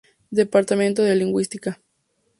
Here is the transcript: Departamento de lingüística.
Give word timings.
Departamento 0.31 1.03
de 1.03 1.13
lingüística. 1.13 1.79